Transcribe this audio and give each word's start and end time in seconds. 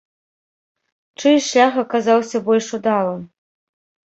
Чый 1.19 1.37
шлях 1.47 1.73
аказаўся 1.83 2.37
больш 2.49 2.67
удалым? 2.79 3.21